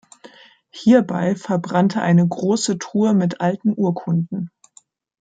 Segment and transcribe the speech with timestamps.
[0.71, 4.49] Hierbei verbrannte eine große Truhe mit alten Urkunden.